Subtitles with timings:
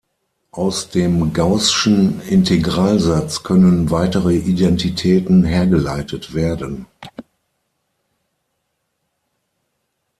[0.49, 6.87] Aus dem gaußschen Integralsatz können weitere Identitäten hergeleitet werden.